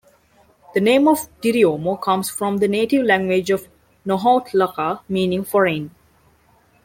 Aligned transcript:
The 0.73 0.81
name 0.81 1.07
of 1.07 1.27
Diriomo 1.41 1.95
comes 2.01 2.27
from 2.27 2.57
the 2.57 2.67
native 2.67 3.05
language 3.05 3.51
of 3.51 3.67
Nahuatlaca, 4.03 5.01
meaning 5.07 5.43
foreign. 5.43 5.91